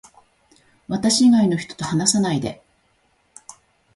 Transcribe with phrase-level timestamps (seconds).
[0.87, 2.63] 私以外の人と話さないで